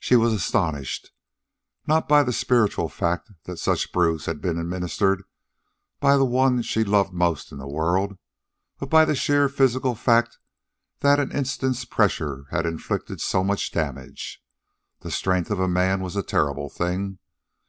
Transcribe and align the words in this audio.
She 0.00 0.16
was 0.16 0.32
astonished, 0.32 1.12
not 1.86 2.08
by 2.08 2.24
the 2.24 2.32
spiritual 2.32 2.88
fact 2.88 3.30
that 3.44 3.58
such 3.60 3.92
bruise 3.92 4.26
had 4.26 4.40
been 4.40 4.58
administered 4.58 5.22
by 6.00 6.16
the 6.16 6.24
one 6.24 6.60
she 6.62 6.82
loved 6.82 7.12
most 7.12 7.52
in 7.52 7.58
the 7.58 7.68
world, 7.68 8.18
but 8.80 8.90
by 8.90 9.04
the 9.04 9.14
sheer 9.14 9.48
physical 9.48 9.94
fact 9.94 10.38
that 11.02 11.20
an 11.20 11.30
instant's 11.30 11.84
pressure 11.84 12.46
had 12.50 12.66
inflicted 12.66 13.20
so 13.20 13.44
much 13.44 13.70
damage. 13.70 14.42
The 15.02 15.10
strength 15.12 15.52
of 15.52 15.60
a 15.60 15.68
man 15.68 16.00
was 16.02 16.16
a 16.16 16.24
terrible 16.24 16.68
thing. 16.68 17.20